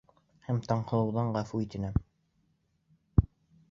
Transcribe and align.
Һәм 0.47 0.61
Таңһылыуҙан 0.71 1.31
ғәфү 1.37 1.63
үтенәм! 1.69 2.03